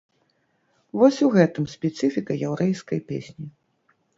[1.01, 3.45] Вось у гэтым спецыфіка яўрэйскай песні.